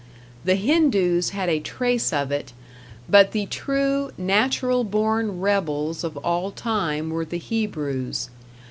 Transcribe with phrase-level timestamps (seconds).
[0.45, 2.53] The Hindoos had a trace of it;
[3.07, 8.31] but the true, natural born rebels of all time were the Hebrews.